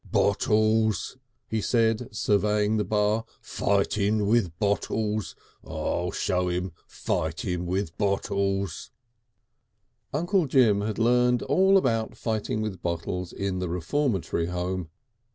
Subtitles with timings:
[0.03, 1.17] "Bolls!"
[1.47, 3.23] he said, surveying the bar.
[3.39, 5.35] "Fightin' with bolls!
[5.63, 8.89] I'll show 'im fightin' with bolls!"
[10.11, 14.89] Uncle Jim had learnt all about fighting with bottles in the Reformatory Home.